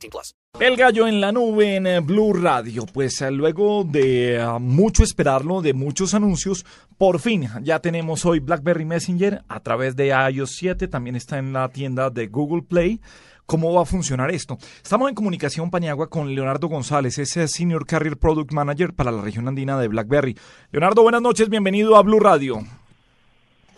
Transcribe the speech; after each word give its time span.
18 0.00 0.10
plus. 0.10 0.34
El 0.58 0.76
gallo 0.76 1.06
en 1.06 1.20
la 1.20 1.32
nube 1.32 1.76
en 1.76 1.86
eh, 1.86 2.00
Blue 2.00 2.32
Radio. 2.32 2.84
Pues 2.92 3.20
eh, 3.22 3.30
luego 3.30 3.84
de 3.84 4.36
eh, 4.36 4.44
mucho 4.58 5.02
esperarlo, 5.02 5.62
de 5.62 5.74
muchos 5.74 6.14
anuncios, 6.14 6.64
por 6.98 7.20
fin 7.20 7.48
ya 7.62 7.78
tenemos 7.80 8.26
hoy 8.26 8.40
BlackBerry 8.40 8.84
Messenger 8.84 9.42
a 9.48 9.60
través 9.60 9.96
de 9.96 10.08
iOS 10.08 10.56
7. 10.56 10.88
También 10.88 11.16
está 11.16 11.38
en 11.38 11.52
la 11.52 11.68
tienda 11.68 12.10
de 12.10 12.26
Google 12.26 12.62
Play. 12.62 13.00
¿Cómo 13.46 13.72
va 13.74 13.82
a 13.82 13.84
funcionar 13.84 14.30
esto? 14.30 14.58
Estamos 14.80 15.08
en 15.08 15.14
comunicación, 15.14 15.70
Paniagua, 15.70 16.08
con 16.08 16.32
Leonardo 16.32 16.68
González, 16.68 17.18
ese 17.18 17.48
Senior 17.48 17.84
Carrier 17.84 18.16
Product 18.16 18.52
Manager 18.52 18.94
para 18.94 19.10
la 19.10 19.22
región 19.22 19.48
andina 19.48 19.80
de 19.80 19.88
BlackBerry. 19.88 20.36
Leonardo, 20.70 21.02
buenas 21.02 21.20
noches, 21.20 21.48
bienvenido 21.48 21.96
a 21.96 22.02
Blue 22.02 22.20
Radio. 22.20 22.58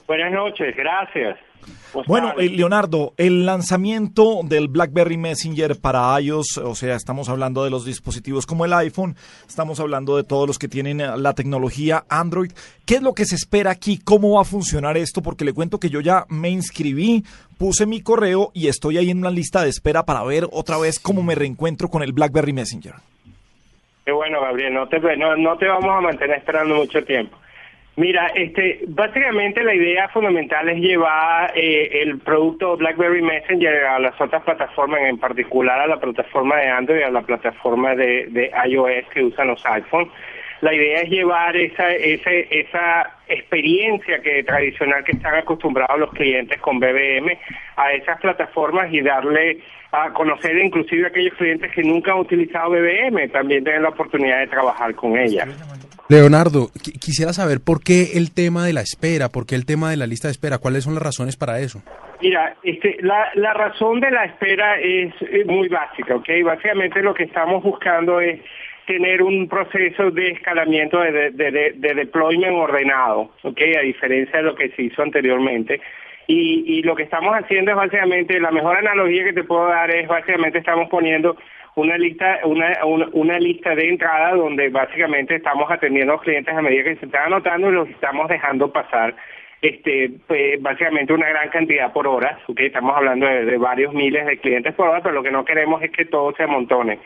Buenas 0.06 0.30
noches, 0.30 0.76
gracias. 0.76 1.38
Pues 1.92 2.06
Bueno, 2.06 2.32
eh, 2.38 2.48
Leonardo, 2.48 3.12
el 3.18 3.44
lanzamiento 3.44 4.40
del 4.44 4.68
BlackBerry 4.68 5.18
Messenger 5.18 5.78
para 5.80 6.18
iOS, 6.20 6.58
o 6.58 6.74
sea, 6.74 6.96
estamos 6.96 7.28
hablando 7.28 7.64
de 7.64 7.70
los 7.70 7.84
dispositivos 7.84 8.46
como 8.46 8.64
el 8.64 8.72
iPhone, 8.72 9.14
estamos 9.46 9.78
hablando 9.78 10.16
de 10.16 10.24
todos 10.24 10.46
los 10.46 10.58
que 10.58 10.68
tienen 10.68 11.00
eh, 11.00 11.08
la 11.16 11.34
tecnología 11.34 12.04
Android. 12.08 12.52
¿Qué 12.86 12.94
es 12.94 13.02
lo 13.02 13.12
que 13.12 13.26
se 13.26 13.34
espera 13.34 13.70
aquí? 13.70 13.98
¿Cómo 13.98 14.36
va 14.36 14.42
a 14.42 14.44
funcionar 14.44 14.96
esto? 14.96 15.22
Porque 15.22 15.44
le 15.44 15.52
cuento 15.52 15.78
que 15.78 15.90
yo 15.90 16.00
ya 16.00 16.24
me 16.28 16.48
inscribí, 16.48 17.24
puse 17.58 17.84
mi 17.84 18.00
correo 18.00 18.50
y 18.54 18.68
estoy 18.68 18.96
ahí 18.96 19.10
en 19.10 19.18
una 19.18 19.30
lista 19.30 19.62
de 19.62 19.68
espera 19.68 20.04
para 20.04 20.24
ver 20.24 20.48
otra 20.50 20.78
vez 20.78 20.98
cómo 20.98 21.22
me 21.22 21.34
reencuentro 21.34 21.88
con 21.88 22.02
el 22.02 22.12
BlackBerry 22.12 22.52
Messenger. 22.52 22.94
qué 24.04 24.12
bueno, 24.12 24.40
Gabriel, 24.40 24.72
no 24.72 24.88
te, 24.88 24.98
no, 25.16 25.36
no 25.36 25.56
te 25.58 25.66
vamos 25.66 25.90
a 25.90 26.00
mantener 26.00 26.38
esperando 26.38 26.76
mucho 26.76 27.04
tiempo. 27.04 27.36
Mira, 27.96 28.28
este, 28.28 28.80
básicamente 28.88 29.62
la 29.62 29.74
idea 29.74 30.08
fundamental 30.08 30.66
es 30.70 30.78
llevar 30.78 31.52
eh, 31.54 32.00
el 32.00 32.18
producto 32.20 32.76
BlackBerry 32.78 33.20
Messenger 33.20 33.84
a 33.84 33.98
las 33.98 34.18
otras 34.18 34.42
plataformas, 34.44 35.00
en 35.02 35.18
particular 35.18 35.78
a 35.78 35.86
la 35.86 36.00
plataforma 36.00 36.56
de 36.56 36.68
Android 36.68 37.02
a 37.02 37.10
la 37.10 37.20
plataforma 37.20 37.94
de, 37.94 38.28
de 38.30 38.50
iOS 38.66 39.08
que 39.12 39.24
usan 39.24 39.48
los 39.48 39.64
iPhones. 39.66 40.08
La 40.62 40.72
idea 40.72 41.00
es 41.00 41.10
llevar 41.10 41.54
esa, 41.56 41.90
ese, 41.90 42.46
esa 42.48 43.18
experiencia 43.28 44.22
que 44.22 44.42
tradicional 44.44 45.04
que 45.04 45.12
están 45.12 45.34
acostumbrados 45.34 45.98
los 45.98 46.12
clientes 46.12 46.58
con 46.60 46.78
BBM 46.78 47.36
a 47.76 47.92
esas 47.92 48.18
plataformas 48.20 48.90
y 48.92 49.02
darle 49.02 49.58
a 49.90 50.10
conocer 50.12 50.56
inclusive 50.56 51.04
a 51.04 51.08
aquellos 51.08 51.34
clientes 51.34 51.70
que 51.72 51.82
nunca 51.82 52.12
han 52.12 52.20
utilizado 52.20 52.70
BBM, 52.70 53.28
también 53.30 53.64
tener 53.64 53.82
la 53.82 53.90
oportunidad 53.90 54.38
de 54.38 54.46
trabajar 54.46 54.94
con 54.94 55.18
ellas. 55.18 55.48
Leonardo, 56.12 56.68
qui- 56.84 56.92
quisiera 57.00 57.32
saber 57.32 57.58
por 57.64 57.82
qué 57.82 58.12
el 58.18 58.32
tema 58.34 58.66
de 58.66 58.72
la 58.74 58.82
espera, 58.82 59.30
por 59.30 59.46
qué 59.46 59.54
el 59.54 59.64
tema 59.64 59.90
de 59.90 59.96
la 59.96 60.06
lista 60.06 60.28
de 60.28 60.32
espera, 60.32 60.58
cuáles 60.58 60.84
son 60.84 60.92
las 60.94 61.02
razones 61.02 61.36
para 61.36 61.58
eso. 61.60 61.80
Mira, 62.20 62.54
este, 62.62 62.98
la, 63.00 63.30
la 63.34 63.52
razón 63.54 63.98
de 64.00 64.10
la 64.10 64.24
espera 64.26 64.78
es, 64.78 65.12
muy 65.46 65.68
básica, 65.68 66.14
¿ok? 66.14 66.28
Básicamente 66.44 67.02
lo 67.02 67.14
que 67.14 67.24
estamos 67.24 67.62
buscando 67.64 68.20
es 68.20 68.40
tener 68.86 69.22
un 69.22 69.48
proceso 69.48 70.10
de 70.10 70.30
escalamiento 70.32 71.00
de, 71.00 71.30
de, 71.30 71.50
de- 71.50 71.72
de 71.76 71.94
deployment 71.94 72.54
ordenado, 72.56 73.30
¿ok? 73.42 73.60
A 73.78 73.82
diferencia 73.82 74.38
de 74.38 74.44
lo 74.44 74.54
que 74.54 74.68
se 74.70 74.82
hizo 74.82 75.02
anteriormente. 75.02 75.80
Y, 76.28 76.64
y 76.78 76.82
lo 76.82 76.94
que 76.94 77.02
estamos 77.04 77.34
haciendo 77.34 77.72
es 77.72 77.76
básicamente, 77.76 78.38
la 78.38 78.50
mejor 78.52 78.76
analogía 78.76 79.24
que 79.24 79.32
te 79.32 79.44
puedo 79.44 79.66
dar 79.66 79.90
es 79.90 80.06
básicamente 80.06 80.58
estamos 80.58 80.88
poniendo 80.88 81.36
una 81.74 81.96
lista 81.96 82.40
una, 82.44 82.78
una, 83.12 83.38
lista 83.38 83.74
de 83.74 83.88
entrada 83.88 84.34
donde 84.34 84.68
básicamente 84.68 85.36
estamos 85.36 85.70
atendiendo 85.70 86.12
a 86.12 86.16
los 86.16 86.22
clientes 86.22 86.54
a 86.54 86.62
medida 86.62 86.84
que 86.84 86.96
se 86.96 87.06
están 87.06 87.26
anotando 87.26 87.70
y 87.70 87.72
los 87.72 87.88
estamos 87.88 88.28
dejando 88.28 88.72
pasar 88.72 89.14
este 89.62 90.10
pues, 90.26 90.60
básicamente 90.60 91.12
una 91.12 91.28
gran 91.28 91.48
cantidad 91.48 91.92
por 91.92 92.06
hora, 92.06 92.38
¿ok? 92.46 92.60
estamos 92.60 92.96
hablando 92.96 93.26
de, 93.26 93.44
de 93.44 93.58
varios 93.58 93.94
miles 93.94 94.26
de 94.26 94.38
clientes 94.38 94.74
por 94.74 94.88
hora, 94.88 95.00
pero 95.02 95.14
lo 95.14 95.22
que 95.22 95.30
no 95.30 95.44
queremos 95.44 95.82
es 95.82 95.90
que 95.90 96.04
todo 96.04 96.34
se 96.34 96.42
amontone. 96.42 96.98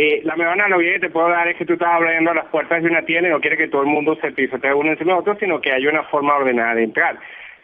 Eh, 0.00 0.20
la 0.22 0.36
mejor 0.36 0.52
analogía 0.52 0.92
que 0.92 1.00
te 1.00 1.10
puedo 1.10 1.28
dar 1.28 1.48
es 1.48 1.56
que 1.56 1.66
tú 1.66 1.72
estás 1.72 1.88
abriendo 1.88 2.32
las 2.32 2.46
puertas 2.46 2.84
de 2.84 2.88
una 2.88 3.02
tienda 3.02 3.28
y 3.28 3.32
no 3.32 3.40
quieres 3.40 3.58
que 3.58 3.66
todo 3.66 3.82
el 3.82 3.88
mundo 3.88 4.16
se 4.20 4.30
pisotee 4.30 4.72
uno 4.72 4.92
encima 4.92 5.14
de 5.14 5.18
otro, 5.18 5.36
sino 5.40 5.60
que 5.60 5.72
haya 5.72 5.90
una 5.90 6.04
forma 6.04 6.36
ordenada 6.36 6.76
de 6.76 6.84
entrar. 6.84 7.18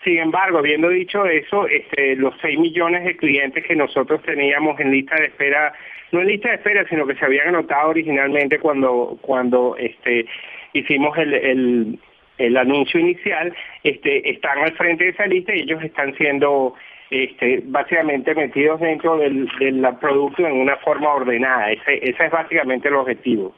Sin 0.04 0.19
embargo, 0.19 0.59
habiendo 0.59 0.91
dicho 0.91 1.25
eso, 1.25 1.66
este, 1.66 2.15
los 2.16 2.34
6 2.42 2.59
millones 2.59 3.04
de 3.04 3.16
clientes 3.16 3.65
que 3.65 3.75
nosotros 3.75 4.22
teníamos 4.22 4.78
en 4.78 4.91
lista 4.91 5.16
de 5.16 5.26
espera, 5.26 5.72
no 6.12 6.20
en 6.20 6.28
lista 6.28 6.50
de 6.50 6.56
espera, 6.56 6.87
sino 6.88 7.06
que 7.06 7.15
se 7.15 7.25
habían 7.25 7.48
anotado 7.48 7.88
originalmente 7.88 8.59
cuando, 8.59 9.19
cuando 9.22 9.76
este, 9.78 10.26
hicimos 10.75 11.16
el, 11.16 11.98
el, 12.37 12.56
anuncio 12.59 13.00
inicial, 13.00 13.54
este, 13.82 14.31
están 14.31 14.59
al 14.59 14.72
frente 14.72 15.04
de 15.04 15.10
esa 15.10 15.26
lista 15.26 15.54
y 15.54 15.60
ellos 15.60 15.82
están 15.82 16.15
siendo 16.16 16.75
este, 17.09 17.62
básicamente 17.65 18.34
metidos 18.34 18.81
dentro 18.81 19.16
del, 19.16 19.48
del 19.59 19.86
producto 20.03 20.47
en 20.47 20.53
una 20.53 20.76
forma 20.76 21.15
ordenada. 21.15 21.72
Ese, 21.72 21.97
ese 22.10 22.26
es 22.26 22.31
básicamente 22.31 22.88
el 22.88 22.97
objetivo. 22.97 23.54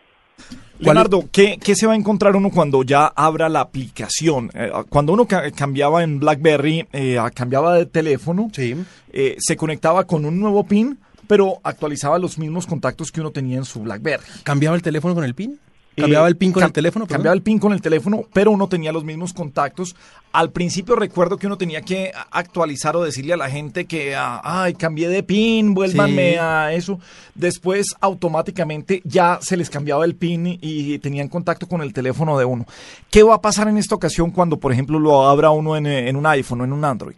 Leonardo, 0.78 1.24
¿qué, 1.32 1.58
qué 1.62 1.74
se 1.74 1.86
va 1.86 1.94
a 1.94 1.96
encontrar 1.96 2.36
uno 2.36 2.50
cuando 2.50 2.82
ya 2.82 3.06
abra 3.06 3.48
la 3.48 3.60
aplicación? 3.60 4.50
Eh, 4.54 4.70
cuando 4.88 5.12
uno 5.12 5.26
ca- 5.26 5.50
cambiaba 5.52 6.02
en 6.02 6.18
BlackBerry, 6.20 6.86
eh, 6.92 7.18
cambiaba 7.34 7.74
de 7.76 7.86
teléfono, 7.86 8.50
Sí. 8.52 8.76
eh, 9.12 9.36
se 9.38 9.56
conectaba 9.56 10.04
con 10.04 10.24
un 10.24 10.38
nuevo 10.38 10.64
PIN, 10.64 10.98
pero 11.26 11.58
actualizaba 11.64 12.18
los 12.18 12.38
mismos 12.38 12.66
contactos 12.66 13.10
que 13.10 13.20
uno 13.20 13.30
tenía 13.30 13.56
en 13.58 13.64
su 13.64 13.80
BlackBerry. 13.80 14.22
¿Cambiaba 14.42 14.76
el 14.76 14.82
teléfono 14.82 15.14
con 15.14 15.24
el 15.24 15.34
PIN? 15.34 15.58
¿Cambiaba 15.96 16.26
Eh, 16.26 16.30
el 16.30 16.36
PIN 16.36 16.52
con 16.52 16.62
el 16.62 16.72
teléfono? 16.72 17.06
perdón? 17.06 17.16
Cambiaba 17.16 17.34
el 17.34 17.42
PIN 17.42 17.58
con 17.58 17.72
el 17.72 17.80
teléfono, 17.80 18.24
pero 18.32 18.50
uno 18.50 18.68
tenía 18.68 18.92
los 18.92 19.02
mismos 19.04 19.32
contactos. 19.32 19.96
Al 20.32 20.52
principio 20.52 20.94
recuerdo 20.94 21.38
que 21.38 21.46
uno 21.46 21.56
tenía 21.56 21.80
que 21.80 22.12
actualizar 22.30 22.94
o 22.96 23.02
decirle 23.02 23.32
a 23.32 23.36
la 23.38 23.48
gente 23.48 23.86
que, 23.86 24.14
ah, 24.14 24.40
ay, 24.44 24.74
cambié 24.74 25.08
de 25.08 25.22
PIN, 25.22 25.72
vuélvanme 25.72 26.32
Sí. 26.32 26.38
a 26.38 26.72
eso. 26.74 27.00
Después 27.34 27.94
automáticamente 28.00 29.00
ya 29.04 29.38
se 29.40 29.56
les 29.56 29.70
cambiaba 29.70 30.04
el 30.04 30.14
PIN 30.16 30.58
y 30.60 30.98
tenían 30.98 31.28
contacto 31.28 31.66
con 31.66 31.80
el 31.80 31.94
teléfono 31.94 32.38
de 32.38 32.44
uno. 32.44 32.66
¿Qué 33.10 33.22
va 33.22 33.36
a 33.36 33.40
pasar 33.40 33.68
en 33.68 33.78
esta 33.78 33.94
ocasión 33.94 34.30
cuando, 34.30 34.58
por 34.58 34.72
ejemplo, 34.72 34.98
lo 34.98 35.26
abra 35.26 35.50
uno 35.50 35.76
en, 35.76 35.86
eh, 35.86 36.08
en 36.10 36.16
un 36.16 36.26
iPhone 36.26 36.60
o 36.60 36.64
en 36.64 36.72
un 36.74 36.84
Android? 36.84 37.16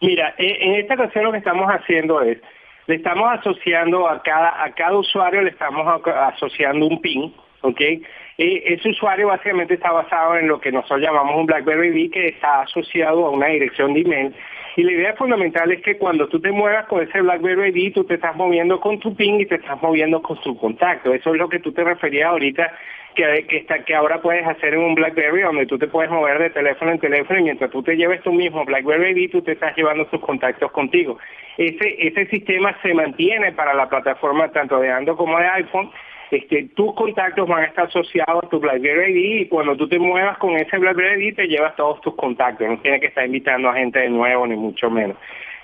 Mira, 0.00 0.34
eh, 0.38 0.56
en 0.60 0.74
esta 0.76 0.94
ocasión 0.94 1.24
lo 1.24 1.32
que 1.32 1.38
estamos 1.38 1.66
haciendo 1.68 2.22
es, 2.22 2.38
le 2.88 2.94
estamos 2.94 3.30
asociando 3.30 4.08
a 4.08 4.22
cada, 4.22 4.64
a 4.64 4.72
cada 4.72 4.96
usuario, 4.96 5.42
le 5.42 5.50
estamos 5.50 5.86
asociando 6.06 6.86
un 6.86 7.00
PIN, 7.02 7.34
¿ok? 7.60 7.80
Eh, 7.80 8.02
ese 8.38 8.88
usuario 8.88 9.28
básicamente 9.28 9.74
está 9.74 9.92
basado 9.92 10.38
en 10.38 10.48
lo 10.48 10.58
que 10.58 10.72
nosotros 10.72 11.02
llamamos 11.02 11.36
un 11.36 11.44
BlackBerry 11.44 11.88
ID, 11.88 12.10
que 12.10 12.28
está 12.28 12.62
asociado 12.62 13.26
a 13.26 13.30
una 13.30 13.48
dirección 13.48 13.92
de 13.92 14.00
email. 14.00 14.34
Y 14.78 14.84
la 14.84 14.92
idea 14.92 15.14
fundamental 15.14 15.72
es 15.72 15.82
que 15.82 15.96
cuando 15.98 16.28
tú 16.28 16.38
te 16.38 16.52
muevas 16.52 16.86
con 16.86 17.02
ese 17.02 17.20
BlackBerry 17.20 17.70
ID, 17.70 17.94
tú 17.94 18.04
te 18.04 18.14
estás 18.14 18.36
moviendo 18.36 18.78
con 18.78 19.00
tu 19.00 19.12
PIN 19.12 19.40
y 19.40 19.46
te 19.46 19.56
estás 19.56 19.82
moviendo 19.82 20.22
con 20.22 20.40
tu 20.40 20.56
contacto. 20.56 21.12
Eso 21.12 21.34
es 21.34 21.36
lo 21.36 21.48
que 21.48 21.58
tú 21.58 21.72
te 21.72 21.82
referías 21.82 22.28
ahorita, 22.28 22.72
que, 23.16 23.44
que, 23.48 23.56
está, 23.56 23.84
que 23.84 23.96
ahora 23.96 24.22
puedes 24.22 24.46
hacer 24.46 24.74
en 24.74 24.80
un 24.84 24.94
BlackBerry, 24.94 25.42
donde 25.42 25.66
tú 25.66 25.78
te 25.78 25.88
puedes 25.88 26.12
mover 26.12 26.38
de 26.38 26.50
teléfono 26.50 26.92
en 26.92 27.00
teléfono 27.00 27.40
y 27.40 27.42
mientras 27.42 27.72
tú 27.72 27.82
te 27.82 27.96
lleves 27.96 28.22
tu 28.22 28.32
mismo 28.32 28.64
BlackBerry 28.64 29.20
ID, 29.20 29.32
tú 29.32 29.42
te 29.42 29.50
estás 29.50 29.76
llevando 29.76 30.06
tus 30.06 30.20
contactos 30.20 30.70
contigo. 30.70 31.18
Ese, 31.56 31.96
ese 31.98 32.26
sistema 32.26 32.80
se 32.80 32.94
mantiene 32.94 33.50
para 33.50 33.74
la 33.74 33.88
plataforma 33.88 34.52
tanto 34.52 34.78
de 34.78 34.92
Android 34.92 35.16
como 35.16 35.40
de 35.40 35.46
iPhone. 35.48 35.90
Este, 36.30 36.68
tus 36.74 36.94
contactos 36.94 37.48
van 37.48 37.62
a 37.62 37.66
estar 37.66 37.86
asociados 37.86 38.44
a 38.44 38.48
tu 38.48 38.60
BlackBerry 38.60 39.12
ID 39.12 39.40
y 39.40 39.48
cuando 39.48 39.76
tú 39.76 39.88
te 39.88 39.98
muevas 39.98 40.36
con 40.38 40.56
ese 40.56 40.76
BlackBerry 40.76 41.28
ID 41.28 41.36
te 41.36 41.48
llevas 41.48 41.74
todos 41.76 42.00
tus 42.02 42.14
contactos. 42.16 42.68
No 42.68 42.78
tienes 42.78 43.00
que 43.00 43.06
estar 43.06 43.24
invitando 43.24 43.70
a 43.70 43.74
gente 43.74 43.98
de 43.98 44.10
nuevo 44.10 44.46
ni 44.46 44.56
mucho 44.56 44.90
menos. 44.90 45.16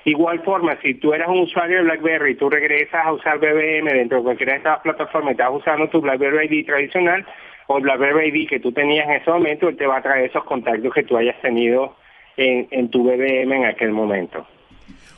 Igual 0.06 0.40
forma, 0.42 0.76
si 0.82 0.94
tú 0.94 1.12
eras 1.12 1.28
un 1.28 1.40
usuario 1.40 1.78
de 1.78 1.84
BlackBerry 1.84 2.32
y 2.32 2.34
tú 2.36 2.48
regresas 2.48 3.04
a 3.06 3.12
usar 3.12 3.38
BBM 3.38 3.90
dentro 3.90 4.18
de 4.18 4.24
cualquiera 4.24 4.52
de 4.52 4.58
estas 4.58 4.80
plataformas 4.80 5.30
y 5.30 5.32
estás 5.32 5.50
usando 5.50 5.88
tu 5.88 6.00
BlackBerry 6.00 6.46
ID 6.46 6.66
tradicional 6.66 7.26
o 7.66 7.78
el 7.78 7.82
BlackBerry 7.84 8.28
ID 8.28 8.48
que 8.48 8.60
tú 8.60 8.72
tenías 8.72 9.06
en 9.06 9.14
ese 9.14 9.30
momento, 9.30 9.68
él 9.68 9.76
te 9.76 9.86
va 9.86 9.98
a 9.98 10.02
traer 10.02 10.26
esos 10.26 10.44
contactos 10.44 10.92
que 10.92 11.04
tú 11.04 11.16
hayas 11.16 11.40
tenido 11.40 11.96
en, 12.36 12.68
en 12.70 12.90
tu 12.90 13.02
BBM 13.02 13.52
en 13.52 13.64
aquel 13.64 13.92
momento. 13.92 14.46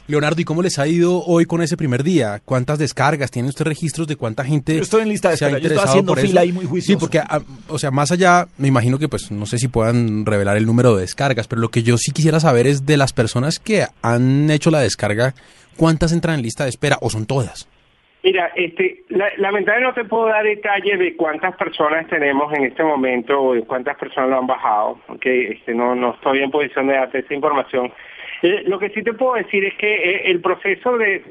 Leonardo, 0.09 0.41
¿y 0.41 0.45
cómo 0.45 0.63
les 0.63 0.79
ha 0.79 0.87
ido 0.87 1.25
hoy 1.25 1.47
con 1.47 1.63
ese 1.63 1.77
primer 1.77 2.05
día? 2.05 2.41
¿Cuántas 2.45 2.79
descargas? 2.79 3.33
¿Tiene 3.33 3.49
usted 3.49 3.65
registros 3.65 4.07
de 4.07 4.15
cuánta 4.15 4.45
gente 4.45 4.77
Yo 4.77 4.83
estoy 4.83 5.03
en 5.03 5.09
lista 5.09 5.31
de 5.31 5.37
se 5.37 5.47
ha 5.47 5.49
espera, 5.49 5.63
yo 5.63 5.69
estoy 5.75 5.85
haciendo 5.89 6.13
por 6.15 6.21
fila 6.23 6.43
ahí 6.43 6.53
muy 6.53 6.63
Sí, 6.65 6.71
juicioso. 6.71 7.01
porque, 7.01 7.19
ah, 7.19 7.41
o 7.69 7.79
sea, 7.79 7.91
más 7.91 8.13
allá, 8.13 8.47
me 8.57 8.69
imagino 8.69 9.01
que, 9.01 9.09
pues, 9.09 9.33
no 9.33 9.47
sé 9.47 9.59
si 9.59 9.67
puedan 9.67 10.25
revelar 10.25 10.57
el 10.57 10.65
número 10.65 10.95
de 10.95 11.01
descargas, 11.01 11.49
pero 11.49 11.61
lo 11.61 11.71
que 11.71 11.83
yo 11.83 11.99
sí 11.99 12.13
quisiera 12.13 12.39
saber 12.39 12.69
es 12.69 12.87
de 12.87 12.97
las 12.97 13.13
personas 13.13 13.59
que 13.59 13.85
han 14.03 14.49
hecho 14.51 14.71
la 14.71 14.79
descarga, 14.79 15.35
¿cuántas 15.77 16.13
entran 16.13 16.37
en 16.37 16.43
lista 16.43 16.63
de 16.63 16.71
espera 16.71 16.99
o 17.01 17.11
son 17.11 17.27
todas? 17.27 17.69
Mira, 18.23 18.51
este, 18.57 19.05
la, 19.09 19.27
lamentablemente 19.39 20.01
no 20.01 20.05
te 20.05 20.09
puedo 20.09 20.27
dar 20.27 20.45
detalles 20.45 21.01
de 21.01 21.17
cuántas 21.17 21.57
personas 21.57 22.09
tenemos 22.09 22.53
en 22.55 22.65
este 22.65 22.85
momento 22.85 23.41
o 23.41 23.55
de 23.55 23.63
cuántas 23.63 23.97
personas 23.97 24.31
lo 24.31 24.39
han 24.39 24.47
bajado, 24.47 25.01
okay, 25.09 25.47
este, 25.53 25.75
no, 25.75 25.95
no 25.97 26.15
estoy 26.15 26.43
en 26.43 26.51
posición 26.53 26.87
de 26.87 26.95
darte 26.95 27.19
esa 27.21 27.35
información. 27.35 27.93
Eh, 28.43 28.65
lo 28.67 28.79
que 28.79 28.91
sí 28.91 29.03
te 29.03 29.15
puedo 29.15 29.35
decir 29.35 29.65
es 29.65 29.75
que 29.75 29.95
eh, 29.95 30.23
el 30.31 30.41
proceso 30.41 30.99
de, 30.99 31.23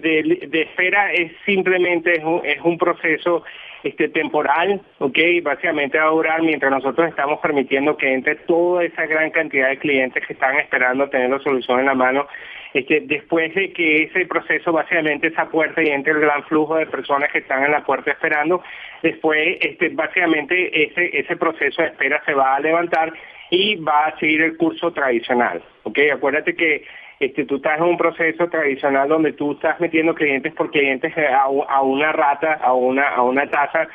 espera 0.52 1.12
es 1.14 1.32
simplemente 1.46 2.22
es 2.44 2.62
un 2.64 2.78
proceso 2.78 3.44
este 3.84 4.10
temporal, 4.10 4.82
¿ok? 4.98 5.18
Básicamente 5.44 6.00
va 6.00 6.06
a 6.06 6.10
durar 6.10 6.42
mientras 6.42 6.72
nosotros 6.72 7.08
estamos 7.08 7.40
permitiendo 7.40 7.96
que 7.96 8.12
entre 8.12 8.36
toda 8.36 8.84
esa 8.84 9.06
gran 9.06 9.30
cantidad 9.30 9.70
de 9.70 9.78
clientes 9.78 10.26
que 10.26 10.34
están 10.34 10.58
esperando 10.58 11.08
tener 11.10 11.30
la 11.30 11.40
solución 11.40 11.80
en 11.80 11.86
la 11.86 11.94
mano. 11.94 12.28
Este, 12.74 13.02
después 13.02 13.54
de 13.56 13.72
que 13.72 14.04
ese 14.04 14.26
proceso 14.26 14.74
básicamente 14.74 15.28
esa 15.28 15.50
puerta 15.50 15.82
y 15.82 15.88
entre 15.88 16.12
el 16.12 16.20
gran 16.20 16.44
flujo 16.44 16.76
de 16.76 16.88
personas 16.88 17.32
que 17.32 17.38
están 17.38 17.64
en 17.64 17.72
la 17.72 17.86
puerta 17.86 18.12
esperando, 18.12 18.62
después 19.02 19.58
este, 19.62 19.90
básicamente 19.90 20.84
ese, 20.84 21.18
ese 21.18 21.38
proceso 21.38 21.82
de 21.82 21.90
espera 21.90 22.22
se 22.26 22.34
va 22.34 22.56
a 22.56 22.60
levantar 22.60 23.14
y 23.50 23.76
va 23.76 24.08
a 24.08 24.20
seguir 24.20 24.42
el 24.42 24.58
curso 24.58 24.92
tradicional, 24.92 25.64
¿ok? 25.96 26.12
Acuérdate 26.14 26.56
que 26.56 26.84
este, 27.20 27.46
tú 27.46 27.58
estás 27.58 27.78
en 27.78 27.86
un 27.86 27.98
proceso 27.98 28.48
tradicional 28.50 29.08
donde 29.08 29.34
tú 29.34 29.54
estás 29.54 29.80
metiendo 29.80 30.14
clientes 30.14 30.54
por 30.54 30.70
clientes 30.70 31.14
a, 31.18 31.44
a 31.44 31.82
una 31.82 32.12
rata, 32.12 32.54
a 32.56 32.74
una, 32.74 33.08
a 33.10 33.22
una 33.22 33.50
tasa 33.50 33.88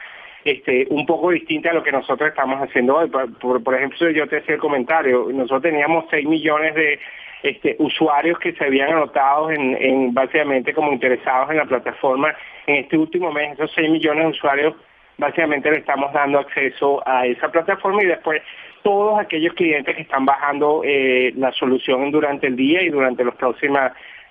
este, 0.45 0.87
un 0.89 1.05
poco 1.05 1.31
distinta 1.31 1.71
a 1.71 1.75
lo 1.75 1.83
que 1.83 1.93
nosotros 1.93 2.31
estamos 2.31 2.59
haciendo 2.61 2.97
hoy. 2.97 3.11
Por, 3.11 3.63
por, 3.63 3.75
ejemplo, 3.75 4.11
yo 4.11 4.27
te 4.27 4.39
hacía 4.39 4.55
el 4.55 4.61
comentario, 4.61 5.29
nosotros 5.31 5.63
teníamos 5.63 6.07
6 6.11 6.27
millones 6.27 6.75
de 6.75 6.99
este, 7.43 7.77
usuarios 7.79 8.39
que 8.39 8.53
se 8.53 8.65
habían 8.65 8.93
anotado 8.93 9.51
en, 9.51 9.77
en 9.81 10.15
básicamente 10.15 10.73
como 10.73 10.93
interesados 10.93 11.51
en 11.51 11.59
la 11.59 11.67
plataforma 11.67 12.35
en 12.67 12.77
este 12.77 12.97
último 12.97 13.33
mes, 13.33 13.53
esos 13.53 13.73
6 13.75 13.91
millones 13.91 14.25
de 14.25 14.31
usuarios 14.31 14.75
básicamente 15.19 15.71
le 15.71 15.79
estamos 15.79 16.13
dando 16.13 16.39
acceso 16.39 17.03
a 17.07 17.27
esa 17.27 17.51
plataforma 17.51 18.03
y 18.03 18.07
después 18.07 18.43
todos 18.83 19.19
aquellos 19.19 19.55
clientes 19.55 19.95
que 19.95 20.03
están 20.03 20.25
bajando 20.25 20.83
eh, 20.85 21.33
la 21.37 21.53
solución 21.53 22.11
durante 22.11 22.47
el 22.47 22.57
día 22.57 22.83
y 22.83 22.91
durante 22.91 23.25
los 23.25 23.35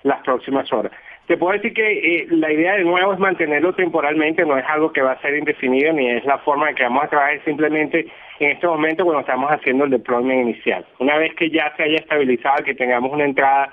las 0.02 0.20
próximas 0.22 0.72
horas. 0.72 0.92
Te 1.26 1.36
puedo 1.36 1.52
decir 1.52 1.72
que 1.72 1.92
eh, 1.92 2.26
la 2.30 2.50
idea 2.52 2.74
de 2.74 2.82
nuevo 2.82 3.12
es 3.12 3.18
mantenerlo 3.20 3.72
temporalmente, 3.72 4.44
no 4.44 4.58
es 4.58 4.64
algo 4.66 4.92
que 4.92 5.02
va 5.02 5.12
a 5.12 5.20
ser 5.20 5.36
indefinido 5.36 5.92
ni 5.92 6.10
es 6.10 6.24
la 6.24 6.38
forma 6.38 6.68
en 6.68 6.74
que 6.74 6.82
vamos 6.82 7.04
a 7.04 7.08
trabajar 7.08 7.40
simplemente 7.44 8.06
en 8.40 8.50
este 8.50 8.66
momento 8.66 9.04
cuando 9.04 9.20
estamos 9.20 9.48
haciendo 9.48 9.84
el 9.84 9.90
deployment 9.90 10.48
inicial. 10.48 10.84
Una 10.98 11.18
vez 11.18 11.32
que 11.34 11.48
ya 11.48 11.72
se 11.76 11.84
haya 11.84 11.98
estabilizado, 11.98 12.64
que 12.64 12.74
tengamos 12.74 13.12
una 13.12 13.24
entrada 13.24 13.72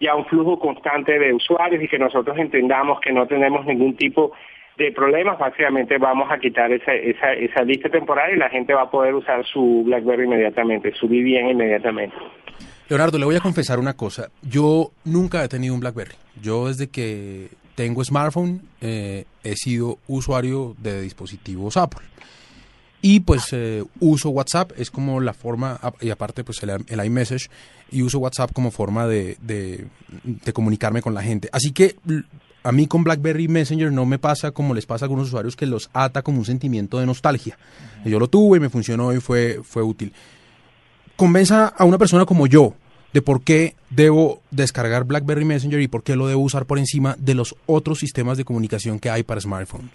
ya 0.00 0.14
un 0.14 0.26
flujo 0.26 0.58
constante 0.58 1.18
de 1.18 1.32
usuarios 1.32 1.82
y 1.82 1.88
que 1.88 1.98
nosotros 1.98 2.36
entendamos 2.38 3.00
que 3.00 3.12
no 3.12 3.26
tenemos 3.26 3.64
ningún 3.64 3.96
tipo 3.96 4.32
de 4.32 4.38
problemas, 4.94 5.38
básicamente 5.38 5.98
vamos 5.98 6.30
a 6.30 6.38
quitar 6.38 6.72
esa, 6.72 6.92
esa, 6.94 7.32
esa 7.32 7.62
lista 7.62 7.88
temporal 7.88 8.34
y 8.34 8.38
la 8.38 8.48
gente 8.48 8.72
va 8.72 8.82
a 8.82 8.90
poder 8.90 9.14
usar 9.14 9.44
su 9.46 9.82
BlackBerry 9.84 10.24
inmediatamente, 10.24 10.92
su 10.94 11.06
BBM 11.06 11.50
inmediatamente. 11.50 12.14
Leonardo, 12.88 13.18
le 13.18 13.26
voy 13.26 13.36
a 13.36 13.40
confesar 13.40 13.78
una 13.78 13.94
cosa. 13.94 14.30
Yo 14.42 14.92
nunca 15.04 15.44
he 15.44 15.48
tenido 15.48 15.74
un 15.74 15.80
BlackBerry. 15.80 16.14
Yo 16.40 16.68
desde 16.68 16.88
que 16.88 17.48
tengo 17.74 18.02
smartphone 18.02 18.62
eh, 18.80 19.24
he 19.44 19.56
sido 19.56 19.98
usuario 20.08 20.74
de 20.78 21.02
dispositivos 21.02 21.76
Apple. 21.76 22.06
Y 23.00 23.20
pues 23.20 23.52
eh, 23.52 23.84
uso 24.00 24.30
WhatsApp, 24.30 24.72
es 24.76 24.90
como 24.90 25.20
la 25.20 25.32
forma, 25.32 25.78
y 26.00 26.10
aparte 26.10 26.42
pues 26.42 26.62
el, 26.62 26.70
el 26.70 27.04
iMessage, 27.04 27.48
y 27.90 28.02
uso 28.02 28.18
WhatsApp 28.18 28.52
como 28.52 28.70
forma 28.70 29.06
de, 29.06 29.36
de, 29.40 29.86
de 30.24 30.52
comunicarme 30.52 31.02
con 31.02 31.14
la 31.14 31.22
gente. 31.22 31.48
Así 31.52 31.72
que 31.72 31.94
a 32.62 32.72
mí 32.72 32.86
con 32.86 33.04
BlackBerry 33.04 33.48
Messenger 33.48 33.92
no 33.92 34.06
me 34.06 34.18
pasa 34.18 34.50
como 34.50 34.74
les 34.74 34.86
pasa 34.86 35.04
a 35.04 35.06
algunos 35.06 35.28
usuarios 35.28 35.56
que 35.56 35.66
los 35.66 35.90
ata 35.92 36.22
como 36.22 36.38
un 36.38 36.44
sentimiento 36.44 36.98
de 36.98 37.06
nostalgia. 37.06 37.56
Yo 38.04 38.18
lo 38.18 38.28
tuve 38.28 38.58
y 38.58 38.60
me 38.60 38.68
funcionó 38.68 39.12
y 39.12 39.20
fue, 39.20 39.60
fue 39.62 39.82
útil. 39.82 40.12
Convenza 41.16 41.68
a 41.68 41.84
una 41.84 41.98
persona 41.98 42.24
como 42.24 42.46
yo 42.46 42.74
de 43.12 43.22
por 43.22 43.42
qué 43.42 43.74
debo 43.90 44.42
descargar 44.50 45.04
BlackBerry 45.04 45.44
Messenger 45.44 45.80
y 45.80 45.88
por 45.88 46.02
qué 46.02 46.16
lo 46.16 46.26
debo 46.26 46.42
usar 46.42 46.66
por 46.66 46.78
encima 46.78 47.16
de 47.18 47.34
los 47.34 47.56
otros 47.66 47.98
sistemas 47.98 48.36
de 48.36 48.44
comunicación 48.44 48.98
que 48.98 49.10
hay 49.10 49.22
para 49.22 49.40
smartphones. 49.40 49.90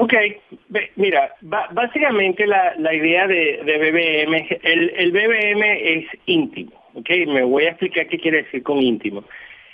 Ok, 0.00 0.14
mira, 0.94 1.34
básicamente 1.42 2.46
la, 2.46 2.72
la 2.78 2.94
idea 2.94 3.26
de, 3.26 3.60
de 3.64 3.78
BBM, 3.78 4.46
el, 4.62 4.90
el 4.96 5.10
BBM 5.10 5.62
es 5.62 6.06
íntimo, 6.26 6.70
ok, 6.94 7.10
me 7.26 7.42
voy 7.42 7.64
a 7.64 7.70
explicar 7.70 8.06
qué 8.06 8.16
quiere 8.16 8.44
decir 8.44 8.62
con 8.62 8.80
íntimo. 8.80 9.24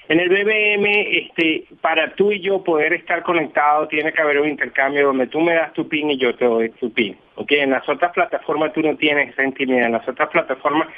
En 0.08 0.20
el 0.20 0.28
BBM, 0.28 0.86
este, 1.18 1.64
para 1.80 2.14
tú 2.14 2.30
y 2.30 2.40
yo 2.40 2.62
poder 2.62 2.92
estar 2.92 3.22
conectados, 3.22 3.88
tiene 3.88 4.12
que 4.12 4.20
haber 4.20 4.38
un 4.38 4.50
intercambio 4.50 5.06
donde 5.06 5.26
tú 5.28 5.40
me 5.40 5.54
das 5.54 5.72
tu 5.72 5.88
PIN 5.88 6.10
y 6.10 6.18
yo 6.18 6.34
te 6.34 6.44
doy 6.44 6.68
tu 6.70 6.92
PIN. 6.92 7.16
¿Okay? 7.36 7.60
En 7.60 7.70
las 7.70 7.88
otras 7.88 8.12
plataformas 8.12 8.72
tú 8.72 8.82
no 8.82 8.96
tienes 8.96 9.30
esa 9.30 9.44
intimidad. 9.44 9.86
En 9.86 9.92
las 9.92 10.08
otras 10.08 10.28
plataformas, 10.30 10.88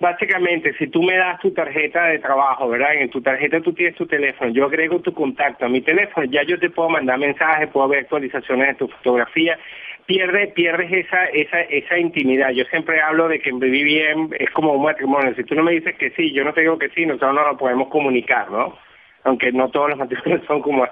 básicamente, 0.00 0.74
si 0.78 0.88
tú 0.88 1.02
me 1.02 1.16
das 1.16 1.40
tu 1.40 1.52
tarjeta 1.52 2.06
de 2.06 2.18
trabajo, 2.18 2.68
¿verdad? 2.68 2.94
En 2.94 3.10
tu 3.10 3.20
tarjeta 3.20 3.60
tú 3.60 3.72
tienes 3.72 3.94
tu 3.96 4.06
teléfono, 4.06 4.50
yo 4.50 4.66
agrego 4.66 5.00
tu 5.00 5.12
contacto 5.12 5.66
a 5.66 5.68
mi 5.68 5.80
teléfono, 5.80 6.26
ya 6.26 6.42
yo 6.42 6.58
te 6.58 6.70
puedo 6.70 6.88
mandar 6.90 7.18
mensajes, 7.18 7.68
puedo 7.70 7.88
ver 7.88 8.00
actualizaciones 8.00 8.68
de 8.68 8.74
tu 8.74 8.88
fotografía, 8.88 9.58
pierde, 10.06 10.48
pierdes 10.48 10.92
esa, 10.92 11.26
esa, 11.26 11.60
esa 11.62 11.98
intimidad. 11.98 12.50
Yo 12.50 12.64
siempre 12.66 13.00
hablo 13.00 13.28
de 13.28 13.40
que 13.40 13.50
en 13.50 13.60
bien 13.60 14.30
es 14.38 14.50
como 14.50 14.72
un 14.72 14.82
matrimonio. 14.82 15.34
Si 15.34 15.44
tú 15.44 15.54
no 15.54 15.62
me 15.62 15.72
dices 15.72 15.96
que 15.96 16.10
sí, 16.10 16.32
yo 16.32 16.44
no 16.44 16.52
te 16.52 16.62
digo 16.62 16.78
que 16.78 16.90
sí, 16.90 17.06
nosotros 17.06 17.34
no 17.34 17.46
lo 17.46 17.56
podemos 17.56 17.88
comunicar, 17.88 18.50
¿no? 18.50 18.76
Aunque 19.24 19.52
no 19.52 19.70
todos 19.70 19.90
los 19.90 19.98
matrimonios 19.98 20.44
son 20.46 20.60
como 20.60 20.86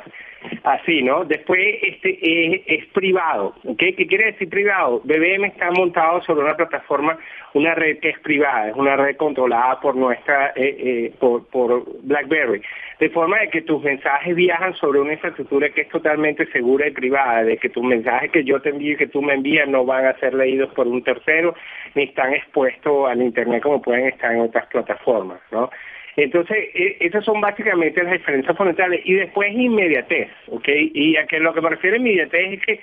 así, 0.65 1.03
¿no? 1.03 1.25
Después 1.25 1.61
este 1.83 2.19
es, 2.21 2.63
es, 2.67 2.87
privado, 2.87 3.55
¿ok? 3.65 3.79
¿Qué 3.79 4.07
quiere 4.07 4.33
decir 4.33 4.49
privado? 4.49 5.01
BBM 5.05 5.47
está 5.47 5.71
montado 5.71 6.23
sobre 6.23 6.45
una 6.45 6.57
plataforma, 6.57 7.19
una 7.55 7.75
red 7.75 7.99
que 7.99 8.11
es 8.11 8.19
privada, 8.21 8.71
es 8.71 8.77
una 8.77 8.97
red 8.97 9.17
controlada 9.17 9.81
por 9.81 9.95
nuestra, 9.95 10.53
eh, 10.57 10.77
eh, 10.79 11.15
por, 11.19 11.47
por 11.49 11.85
BlackBerry 12.03 12.63
de 13.03 13.11
forma 13.11 13.41
de 13.41 13.49
que 13.49 13.63
tus 13.63 13.83
mensajes 13.83 14.37
viajan 14.37 14.75
sobre 14.75 15.01
una 15.01 15.15
infraestructura 15.15 15.71
que 15.71 15.81
es 15.81 15.89
totalmente 15.89 16.47
segura 16.53 16.87
y 16.87 16.93
privada, 16.93 17.43
de 17.43 17.57
que 17.57 17.69
tus 17.69 17.83
mensajes 17.83 18.31
que 18.31 18.45
yo 18.45 18.63
te 18.63 18.69
envío 18.69 18.93
y 18.93 18.97
que 18.97 19.09
tú 19.09 19.21
me 19.21 19.35
envías 19.35 19.69
no 19.69 19.85
van 19.85 20.07
a 20.07 20.17
ser 20.21 20.35
leídos 20.35 20.73
por 20.73 20.87
un 20.87 21.03
tercero, 21.03 21.53
ni 21.97 22.05
están 22.05 22.33
expuestos 22.33 23.11
al 23.11 23.21
Internet 23.21 23.61
como 23.61 23.83
pueden 23.83 24.07
estar 24.07 24.33
en 24.33 24.43
otras 24.43 24.67
plataformas, 24.67 25.41
¿no? 25.51 25.69
Entonces, 26.17 26.57
e, 26.75 26.97
esas 27.01 27.25
son 27.25 27.41
básicamente 27.41 28.03
las 28.03 28.13
diferencias 28.13 28.57
fundamentales. 28.57 29.01
Y 29.05 29.15
después 29.15 29.53
inmediatez, 29.53 30.29
¿ok? 30.49 30.69
Y 30.95 31.17
a 31.17 31.27
que 31.27 31.41
lo 31.41 31.55
que 31.55 31.61
me 31.61 31.71
refiero 31.71 31.97
a 31.97 31.99
inmediatez 31.99 32.53
es 32.55 32.67
que 32.67 32.81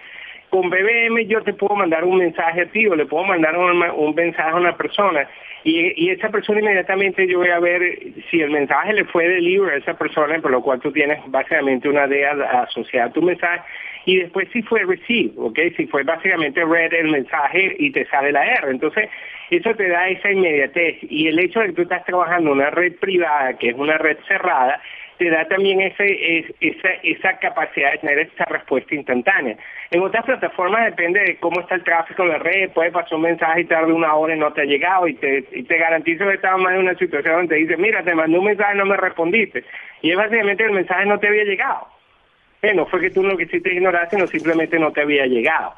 con 0.49 0.69
BBM 0.69 1.25
yo 1.27 1.41
te 1.43 1.53
puedo 1.53 1.75
mandar 1.75 2.03
un 2.03 2.17
mensaje 2.17 2.61
a 2.61 2.65
ti 2.65 2.87
o 2.87 2.95
le 2.95 3.05
puedo 3.05 3.23
mandar 3.23 3.57
un, 3.57 3.83
un 3.83 4.15
mensaje 4.15 4.49
a 4.49 4.55
una 4.55 4.75
persona 4.75 5.27
y, 5.63 6.09
esa 6.09 6.29
persona 6.29 6.59
inmediatamente 6.59 7.27
yo 7.27 7.39
voy 7.39 7.49
a 7.49 7.59
ver 7.59 7.81
si 8.29 8.41
el 8.41 8.51
mensaje 8.51 8.93
le 8.93 9.05
fue 9.05 9.27
delivery 9.27 9.75
a 9.75 9.77
esa 9.77 9.93
persona, 9.93 10.39
por 10.39 10.51
lo 10.51 10.61
cual 10.61 10.79
tú 10.79 10.91
tienes 10.91 11.19
básicamente 11.27 11.89
una 11.89 12.07
DEA 12.07 12.31
asociada 12.61 13.07
a 13.07 13.13
tu 13.13 13.21
mensaje, 13.21 13.61
y 14.05 14.17
después 14.17 14.47
si 14.53 14.61
fue 14.63 14.83
receive, 14.85 15.33
¿ok? 15.37 15.59
Si 15.75 15.85
fue 15.87 16.03
básicamente 16.03 16.63
read 16.63 16.93
el 16.93 17.11
mensaje 17.11 17.75
y 17.77 17.91
te 17.91 18.05
sale 18.05 18.31
la 18.31 18.45
R. 18.45 18.71
Entonces, 18.71 19.09
eso 19.51 19.75
te 19.75 19.89
da 19.89 20.07
esa 20.07 20.31
inmediatez. 20.31 20.97
Y 21.01 21.27
el 21.27 21.37
hecho 21.37 21.59
de 21.59 21.67
que 21.67 21.73
tú 21.73 21.81
estás 21.81 22.05
trabajando 22.05 22.51
en 22.51 22.59
una 22.59 22.69
red 22.69 22.95
privada, 22.95 23.57
que 23.57 23.69
es 23.69 23.75
una 23.75 23.97
red 23.97 24.17
cerrada, 24.27 24.81
te 25.17 25.29
da 25.29 25.45
también 25.45 25.81
ese, 25.81 26.47
esa, 26.61 26.89
esa 27.03 27.37
capacidad 27.39 27.91
de 27.91 27.97
tener 27.99 28.19
esa 28.19 28.45
respuesta 28.45 28.95
instantánea. 28.95 29.57
En 29.91 30.03
otras 30.03 30.23
plataformas 30.23 30.85
depende 30.85 31.19
de 31.19 31.37
cómo 31.37 31.61
está 31.61 31.73
el 31.73 31.83
tráfico 31.83 32.21
en 32.21 32.29
la 32.29 32.37
red, 32.37 32.69
puede 32.71 32.91
pasar 32.91 33.15
un 33.15 33.23
mensaje 33.23 33.61
y 33.61 33.65
tarde 33.65 33.91
una 33.91 34.13
hora 34.13 34.35
y 34.35 34.39
no 34.39 34.53
te 34.53 34.61
ha 34.61 34.65
llegado 34.65 35.07
y 35.07 35.15
te, 35.15 35.47
y 35.51 35.63
te 35.63 35.77
garantizo 35.77 36.27
que 36.27 36.35
estamos 36.35 36.71
en 36.71 36.77
una 36.77 36.93
situación 36.93 37.35
donde 37.35 37.55
te 37.55 37.61
dice, 37.61 37.77
mira, 37.77 38.03
te 38.03 38.13
mandé 38.13 38.37
un 38.37 38.45
mensaje 38.45 38.75
y 38.75 38.77
no 38.77 38.85
me 38.85 38.97
respondiste. 38.97 39.63
Y 40.03 40.11
es 40.11 40.17
básicamente 40.17 40.63
el 40.63 40.73
mensaje 40.73 41.07
no 41.07 41.19
te 41.19 41.27
había 41.27 41.43
llegado. 41.43 41.87
Eh, 42.61 42.73
no 42.75 42.85
fue 42.85 42.99
que 42.99 43.09
tú 43.09 43.23
lo 43.23 43.35
que 43.35 43.43
hiciste 43.43 43.73
ignoraste, 43.73 44.17
sino 44.17 44.27
simplemente 44.27 44.77
no 44.77 44.91
te 44.91 45.01
había 45.01 45.25
llegado. 45.25 45.73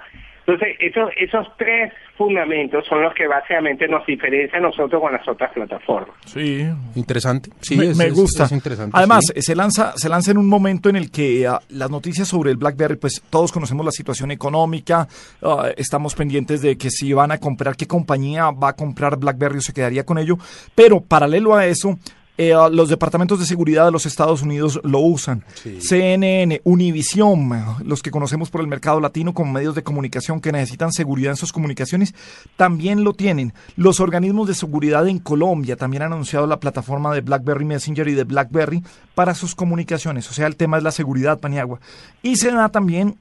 Entonces, 0.54 0.78
esos, 0.80 1.10
esos 1.18 1.48
tres 1.58 1.94
fundamentos 2.18 2.86
son 2.88 3.02
los 3.02 3.14
que 3.14 3.28
básicamente 3.28 3.88
nos 3.88 4.06
diferencian 4.06 4.62
nosotros 4.64 5.02
con 5.02 5.12
las 5.12 5.28
otras 5.28 5.52
plataformas. 5.54 6.16
Sí. 6.26 6.68
Interesante. 6.96 7.50
Sí, 7.62 7.76
me, 7.78 7.86
es, 7.92 7.98
me 7.98 8.06
es- 8.08 8.14
gusta. 8.14 8.44
es 8.46 8.52
interesante, 8.52 8.92
Además, 8.98 9.26
sí. 9.34 9.42
se 9.42 9.56
lanza 9.56 9.94
se 9.96 10.10
lanza 10.10 10.32
en 10.32 10.38
un 10.38 10.48
momento 10.48 10.90
en 10.90 10.96
el 10.96 11.10
que 11.12 11.48
ah, 11.48 11.60
las 11.70 11.90
noticias 11.90 12.28
sobre 12.28 12.52
el 12.52 12.58
BlackBerry, 12.58 12.98
pues 12.98 13.22
todos 13.30 13.52
conocemos 13.52 13.86
la 13.86 13.92
situación 13.92 14.32
económica, 14.32 15.08
ah, 15.42 15.70
estamos 15.78 16.14
pendientes 16.16 16.62
de 16.62 16.78
que 16.78 16.90
si 16.90 17.14
van 17.14 17.32
a 17.32 17.38
comprar, 17.40 17.76
qué 17.76 17.88
compañía 17.88 18.52
va 18.52 18.70
a 18.70 18.74
comprar 18.76 19.18
BlackBerry 19.18 19.58
o 19.58 19.62
se 19.62 19.74
quedaría 19.74 20.06
con 20.06 20.18
ello, 20.18 20.38
pero 20.76 21.02
paralelo 21.02 21.56
a 21.56 21.66
eso, 21.66 21.98
eh, 22.38 22.54
los 22.72 22.90
departamentos 22.90 23.40
de 23.40 23.46
seguridad 23.46 23.86
de 23.86 23.92
los 23.92 24.06
Estados 24.06 24.42
Unidos 24.42 24.80
lo 24.84 25.00
usan. 25.00 25.44
CNN, 25.80 26.62
Univision, 26.64 27.50
los 27.84 28.02
que 28.02 28.12
conocemos 28.12 28.50
por 28.50 28.62
el 28.62 28.68
mercado 28.68 29.00
latino 29.00 29.34
como 29.34 29.52
medios 29.52 29.76
de 29.76 29.84
comunicación 29.84 30.40
que 30.40 30.52
necesitan 30.52 30.92
seguridad 30.92 31.32
en 31.32 31.38
sus 31.38 31.52
comunicaciones, 31.52 32.16
también 32.56 33.04
lo 33.04 33.14
tienen. 33.14 33.54
Los 33.76 34.00
organismos 34.00 34.48
de 34.48 34.56
seguridad 34.56 35.08
en 35.08 35.20
Colombia 35.20 35.76
también 35.76 36.04
han 36.04 36.14
anunciado 36.14 36.48
la 36.48 36.60
plataforma 36.60 37.14
de 37.14 37.22
BlackBerry 37.22 37.66
Messenger 37.66 38.08
y 38.08 38.14
de 38.14 38.24
BlackBerry 38.24 38.84
para 39.14 39.36
sus 39.36 39.54
comunicaciones. 39.54 40.30
O 40.30 40.34
sea, 40.34 40.48
el 40.48 40.56
tema 40.56 40.78
es 40.78 40.84
la 40.84 40.92
seguridad, 40.92 41.40
Paniagua. 41.40 41.80
Y 42.24 42.38
se 42.38 42.52
da 42.52 42.70
también 42.70 43.18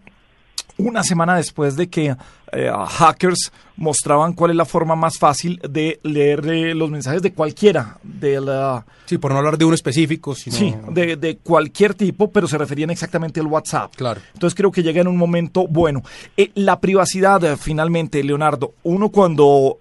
una 0.80 1.02
semana 1.02 1.36
después 1.36 1.76
de 1.76 1.88
que 1.88 2.16
eh, 2.52 2.70
hackers 2.88 3.52
mostraban 3.76 4.32
cuál 4.32 4.50
es 4.50 4.56
la 4.56 4.64
forma 4.64 4.96
más 4.96 5.18
fácil 5.18 5.60
de 5.68 6.00
leer 6.02 6.46
eh, 6.48 6.74
los 6.74 6.90
mensajes 6.90 7.22
de 7.22 7.32
cualquiera 7.32 7.98
de 8.02 8.40
la 8.40 8.84
Sí, 9.06 9.18
por 9.18 9.32
no 9.32 9.38
hablar 9.38 9.58
de 9.58 9.64
uno 9.64 9.74
específico, 9.74 10.34
sino... 10.34 10.56
sí 10.56 10.74
de, 10.90 11.16
de 11.16 11.36
cualquier 11.38 11.94
tipo 11.94 12.30
pero 12.30 12.48
se 12.48 12.58
referían 12.58 12.90
exactamente 12.90 13.40
al 13.40 13.46
WhatsApp. 13.46 13.94
Claro. 13.96 14.20
entonces 14.32 14.56
creo 14.56 14.70
que 14.70 14.82
llega 14.82 15.00
en 15.00 15.08
un 15.08 15.16
momento 15.16 15.66
bueno. 15.68 16.02
Eh, 16.36 16.50
la 16.54 16.80
privacidad 16.80 17.56
finalmente 17.56 18.22
Leonardo 18.24 18.74
uno 18.82 19.10
cuando 19.10 19.78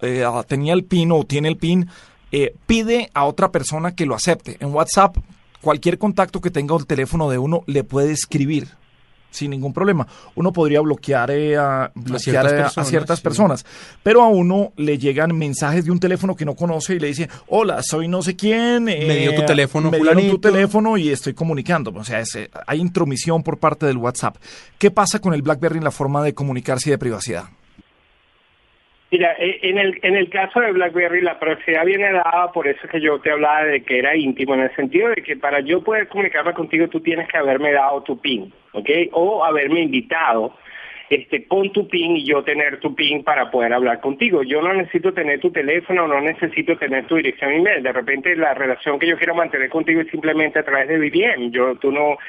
tenía 0.48 0.74
el 0.74 0.84
pin 0.84 1.12
o 1.12 1.24
tiene 1.26 1.48
el 1.48 1.58
pin 1.58 1.88
eh, 2.32 2.54
pide 2.68 3.10
a 3.14 3.26
otra 3.26 3.52
persona 3.52 3.96
que 3.96 4.06
lo 4.06 4.16
acepte. 4.16 4.58
En 4.60 4.74
WhatsApp 4.74 5.18
cualquier 5.62 5.98
contacto 5.98 6.42
que 6.42 6.52
tenga 6.52 6.76
el 6.76 6.86
teléfono 6.86 7.30
de 7.30 7.38
uno 7.38 7.64
le 7.66 7.84
puede 7.84 8.12
escribir 8.12 8.68
sin 9.32 9.52
ningún 9.52 9.74
problema. 9.74 10.08
Uno 10.36 10.52
podría 10.54 10.82
bloquear, 10.82 11.32
eh, 11.32 11.56
a, 11.58 11.92
bloquear 11.96 12.20
ciertas 12.22 12.52
eh, 12.54 12.56
a 12.56 12.64
personas, 12.64 12.90
ciertas 12.90 13.20
sí. 13.20 13.24
personas, 13.24 13.66
pero 14.04 14.22
a 14.24 14.28
uno 14.28 14.74
le 14.78 14.98
llegan 14.98 15.38
mensajes 15.38 15.86
de 15.86 15.92
un 15.92 16.00
teléfono 16.00 16.36
que 16.36 16.46
no 16.46 16.56
conoce 16.56 16.96
y 16.96 17.00
le 17.00 17.08
dice, 17.08 17.30
hola, 17.48 17.84
soy 17.84 18.08
no 18.08 18.22
sé 18.22 18.36
quién. 18.36 18.90
eh, 18.90 19.06
Me 19.08 19.16
dio 19.18 19.36
tu 19.36 19.46
teléfono, 19.46 19.92
Me 19.92 19.98
dieron 19.98 20.16
tu 20.16 20.22
fulanito". 20.22 20.40
teléfono 20.52 20.98
y 20.98 21.10
estoy 21.10 21.34
comunicando. 21.34 21.92
O 21.96 22.04
sea, 22.04 22.20
es, 22.20 22.36
eh, 22.36 22.50
hay 22.68 22.80
intromisión 22.80 23.44
por 23.44 23.58
parte 23.60 23.86
del 23.86 23.98
WhatsApp. 23.98 24.38
¿Qué 24.78 24.92
pasa 24.92 25.20
con 25.20 25.34
el 25.34 25.42
BlackBerry 25.42 25.78
en 25.78 25.84
la 25.84 25.92
forma 25.92 26.24
de 26.24 26.34
comunicarse 26.34 26.90
y 26.90 26.92
de 26.92 26.98
privacidad? 26.98 27.46
Mira, 29.12 29.36
eh, 29.40 29.60
en 29.64 29.80
el, 29.80 30.00
en 30.04 30.16
el 30.16 30.30
caso 30.30 30.60
de 30.60 30.72
BlackBerry 30.72 31.22
la 31.22 31.40
privacidad 31.40 31.84
viene 31.86 32.12
dada, 32.12 32.52
por 32.52 32.68
eso 32.68 32.88
que 32.88 33.02
yo 33.02 33.20
te 33.20 33.32
hablaba 33.32 33.64
de 33.64 33.84
que 33.84 33.98
era 33.98 34.16
íntimo, 34.16 34.54
en 34.54 34.62
el 34.62 34.76
sentido 34.76 35.10
de 35.10 35.24
que 35.24 35.36
para 35.36 35.62
yo 35.62 35.84
poder 35.84 36.08
comunicarme 36.08 36.54
contigo 36.54 36.88
tú 36.90 37.00
tienes 37.00 37.28
que 37.28 37.38
haberme 37.38 37.72
dado 37.72 38.04
tu 38.04 38.20
PIN, 38.20 38.54
¿ok? 38.74 38.90
O 39.14 39.44
haberme 39.44 39.82
invitado, 39.82 40.54
este, 41.10 41.40
pon 41.42 41.72
tu 41.72 41.88
PIN 41.88 42.18
y 42.18 42.24
yo 42.24 42.44
tener 42.44 42.80
tu 42.80 42.94
PIN 42.94 43.24
para 43.24 43.50
poder 43.50 43.74
hablar 43.74 44.00
contigo. 44.00 44.44
Yo 44.44 44.62
no 44.62 44.74
necesito 44.76 45.12
tener 45.12 45.40
tu 45.40 45.52
teléfono, 45.52 46.08
no 46.08 46.22
necesito 46.22 46.78
tener 46.78 47.08
tu 47.08 47.16
dirección 47.16 47.52
email. 47.52 47.82
De 47.82 47.92
repente 47.92 48.36
la 48.36 48.54
relación 48.54 49.00
que 49.00 49.08
yo 49.08 49.18
quiero 49.18 49.34
mantener 49.34 49.70
contigo 49.70 50.02
es 50.02 50.08
simplemente 50.10 50.60
a 50.60 50.64
través 50.64 50.88
de 50.88 51.00
BBM. 51.00 51.50
Yo, 51.50 51.76
tú 51.78 51.92
no 51.92 52.20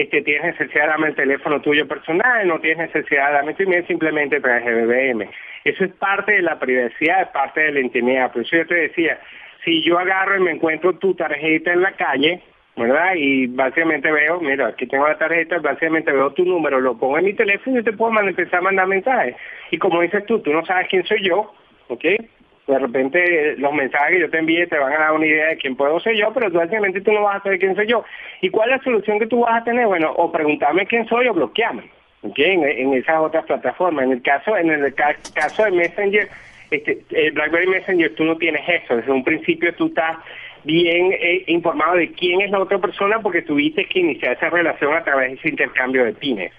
este, 0.00 0.22
tienes 0.22 0.58
necesidad 0.58 0.84
de 0.84 0.88
darme 0.88 1.08
el 1.08 1.14
teléfono 1.14 1.60
tuyo 1.60 1.86
personal, 1.86 2.46
no 2.46 2.58
tienes 2.60 2.92
necesidad 2.92 3.28
de 3.28 3.32
darme 3.34 3.54
tu 3.54 3.64
email 3.64 3.86
simplemente 3.86 4.40
de 4.40 4.84
BBM. 4.84 5.28
Eso 5.64 5.84
es 5.84 5.92
parte 5.92 6.32
de 6.32 6.42
la 6.42 6.58
privacidad, 6.58 7.22
es 7.22 7.28
parte 7.28 7.60
de 7.60 7.72
la 7.72 7.80
intimidad. 7.80 8.32
Por 8.32 8.42
eso 8.42 8.56
yo 8.56 8.66
te 8.66 8.74
decía, 8.74 9.20
si 9.64 9.82
yo 9.82 9.98
agarro 9.98 10.36
y 10.36 10.40
me 10.40 10.52
encuentro 10.52 10.94
tu 10.94 11.14
tarjeta 11.14 11.72
en 11.72 11.82
la 11.82 11.92
calle, 11.92 12.40
¿verdad? 12.76 13.12
Y 13.16 13.46
básicamente 13.48 14.10
veo, 14.10 14.40
mira, 14.40 14.68
aquí 14.68 14.86
tengo 14.86 15.06
la 15.06 15.18
tarjeta, 15.18 15.58
básicamente 15.58 16.12
veo 16.12 16.32
tu 16.32 16.44
número, 16.44 16.80
lo 16.80 16.96
pongo 16.96 17.18
en 17.18 17.26
mi 17.26 17.34
teléfono 17.34 17.78
y 17.78 17.84
te 17.84 17.92
puedo 17.92 18.18
empezar 18.20 18.60
a 18.60 18.62
mandar 18.62 18.86
mensajes. 18.86 19.36
Y 19.70 19.78
como 19.78 20.00
dices 20.00 20.24
tú, 20.24 20.38
tú 20.40 20.52
no 20.52 20.64
sabes 20.64 20.88
quién 20.88 21.04
soy 21.04 21.22
yo, 21.22 21.52
¿ok? 21.88 22.04
De 22.70 22.78
repente 22.78 23.18
eh, 23.52 23.54
los 23.58 23.72
mensajes 23.72 24.14
que 24.14 24.20
yo 24.20 24.30
te 24.30 24.38
envíe 24.38 24.66
te 24.66 24.78
van 24.78 24.92
a 24.92 24.98
dar 24.98 25.12
una 25.12 25.26
idea 25.26 25.48
de 25.48 25.56
quién 25.56 25.76
puedo 25.76 25.98
ser 26.00 26.14
yo, 26.16 26.32
pero 26.32 26.50
básicamente 26.50 27.00
tú 27.00 27.12
no 27.12 27.22
vas 27.22 27.36
a 27.40 27.42
saber 27.42 27.58
quién 27.58 27.74
soy 27.74 27.86
yo. 27.86 28.04
¿Y 28.40 28.50
cuál 28.50 28.70
es 28.70 28.78
la 28.78 28.82
solución 28.84 29.18
que 29.18 29.26
tú 29.26 29.40
vas 29.40 29.60
a 29.60 29.64
tener? 29.64 29.86
Bueno, 29.86 30.12
o 30.12 30.30
preguntarme 30.30 30.86
quién 30.86 31.06
soy 31.08 31.26
o 31.28 31.34
bloquearme. 31.34 31.84
En, 32.22 32.64
en 32.64 32.94
esas 32.94 33.18
otras 33.18 33.44
plataformas. 33.46 34.04
En 34.04 34.12
el 34.12 34.22
caso, 34.22 34.56
en 34.56 34.70
el 34.70 34.94
ca- 34.94 35.16
caso 35.34 35.64
de 35.64 35.70
Messenger, 35.70 36.28
este, 36.70 36.98
el 37.10 37.32
BlackBerry 37.32 37.66
Messenger, 37.66 38.14
tú 38.14 38.24
no 38.24 38.36
tienes 38.36 38.62
eso. 38.68 38.96
Desde 38.96 39.10
un 39.10 39.24
principio 39.24 39.72
tú 39.74 39.86
estás 39.86 40.18
bien 40.64 41.12
eh, 41.12 41.44
informado 41.46 41.96
de 41.96 42.12
quién 42.12 42.42
es 42.42 42.50
la 42.50 42.60
otra 42.60 42.78
persona 42.78 43.20
porque 43.20 43.40
tuviste 43.42 43.86
que 43.86 44.00
iniciar 44.00 44.34
esa 44.34 44.50
relación 44.50 44.92
a 44.94 45.02
través 45.02 45.30
de 45.30 45.34
ese 45.36 45.48
intercambio 45.48 46.04
de 46.04 46.12
pines. 46.12 46.52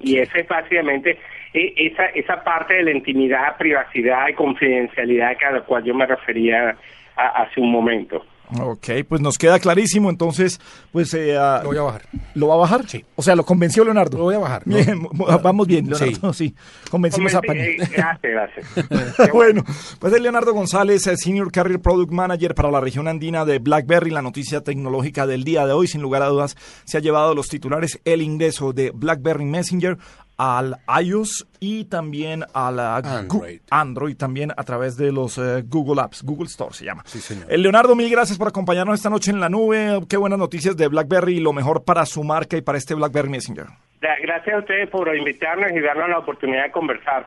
Y 0.00 0.18
esa 0.18 0.38
es 0.38 0.48
básicamente 0.48 1.18
eh, 1.52 1.72
esa, 1.76 2.06
esa 2.06 2.42
parte 2.42 2.74
de 2.74 2.84
la 2.84 2.90
intimidad, 2.92 3.56
privacidad 3.58 4.28
y 4.28 4.34
confidencialidad 4.34 5.36
a 5.46 5.50
la 5.52 5.60
cual 5.60 5.84
yo 5.84 5.94
me 5.94 6.06
refería 6.06 6.76
a- 7.16 7.42
hace 7.42 7.60
un 7.60 7.70
momento. 7.70 8.24
Ok, 8.60 8.88
pues 9.08 9.20
nos 9.20 9.38
queda 9.38 9.58
clarísimo. 9.58 10.10
Entonces, 10.10 10.60
pues... 10.92 11.12
eh, 11.14 11.36
ah, 11.36 11.60
Lo 11.62 11.68
voy 11.70 11.78
a 11.78 11.82
bajar. 11.82 12.02
¿Lo 12.34 12.48
va 12.48 12.54
a 12.54 12.58
bajar? 12.58 12.88
Sí. 12.88 13.04
O 13.16 13.22
sea, 13.22 13.34
¿lo 13.36 13.44
convenció 13.44 13.84
Leonardo? 13.84 14.18
Lo 14.18 14.24
voy 14.24 14.34
a 14.34 14.38
bajar, 14.38 14.66
¿no? 14.66 14.76
Bien, 14.76 15.06
vamos 15.42 15.66
bien, 15.66 15.88
Leonardo. 15.88 16.32
Sí. 16.32 16.54
Convencimos 16.90 17.34
a 17.34 17.40
Pani. 17.42 17.60
eh, 17.60 17.76
gracias, 17.94 18.66
gracias. 18.74 19.32
bueno, 19.32 19.64
pues 19.98 20.12
es 20.12 20.20
Leonardo 20.20 20.52
González, 20.52 21.06
eh, 21.06 21.16
Senior 21.16 21.50
Carrier 21.50 21.80
Product 21.80 22.10
Manager 22.12 22.54
para 22.54 22.70
la 22.70 22.80
región 22.80 23.08
andina 23.08 23.44
de 23.44 23.58
BlackBerry. 23.58 24.10
La 24.10 24.22
noticia 24.22 24.62
tecnológica 24.62 25.26
del 25.26 25.44
día 25.44 25.66
de 25.66 25.72
hoy, 25.72 25.86
sin 25.86 26.02
lugar 26.02 26.22
a 26.22 26.26
dudas, 26.26 26.56
se 26.84 26.98
ha 26.98 27.00
llevado 27.00 27.34
los 27.34 27.48
titulares 27.48 28.00
el 28.04 28.22
ingreso 28.22 28.72
de 28.72 28.90
BlackBerry 28.90 29.44
Messenger 29.44 29.98
al 30.36 30.76
iOS 31.02 31.46
y 31.60 31.84
también 31.84 32.44
al 32.54 32.78
Android. 32.78 33.60
Android 33.70 34.16
también 34.16 34.52
a 34.56 34.64
través 34.64 34.96
de 34.96 35.12
los 35.12 35.38
eh, 35.38 35.62
Google 35.66 36.00
Apps, 36.02 36.22
Google 36.22 36.46
Store 36.46 36.72
se 36.72 36.84
llama. 36.84 37.02
Sí, 37.06 37.20
señor. 37.20 37.46
Eh, 37.48 37.58
Leonardo, 37.58 37.94
mil 37.94 38.10
gracias 38.10 38.38
por 38.38 38.48
acompañarnos 38.48 38.96
esta 38.96 39.10
noche 39.10 39.30
en 39.30 39.40
la 39.40 39.48
nube. 39.48 40.00
Qué 40.08 40.16
buenas 40.16 40.38
noticias 40.38 40.76
de 40.76 40.88
BlackBerry 40.88 41.36
y 41.36 41.40
lo 41.40 41.52
mejor 41.52 41.84
para 41.84 42.06
su 42.06 42.24
marca 42.24 42.56
y 42.56 42.62
para 42.62 42.78
este 42.78 42.94
BlackBerry 42.94 43.28
Messenger. 43.28 43.66
Gracias 44.00 44.56
a 44.56 44.58
ustedes 44.58 44.90
por 44.90 45.14
invitarnos 45.16 45.70
y 45.70 45.80
darnos 45.80 46.08
la 46.08 46.18
oportunidad 46.18 46.64
de 46.64 46.72
conversar. 46.72 47.20